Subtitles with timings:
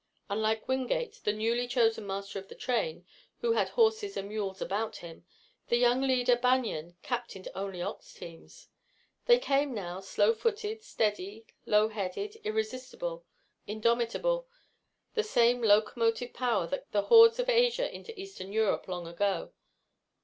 [0.31, 3.05] Unlike Wingate, the newly chosen master of the train,
[3.41, 5.25] who had horses and mules about him,
[5.67, 8.69] the young leader, Banion, captained only ox teams.
[9.27, 13.25] They came now, slow footed, steady, low headed, irresistible,
[13.67, 14.47] indomitable,
[15.13, 19.51] the same locomotive power that carried the hordes of Asia into Eastern Europe long ago.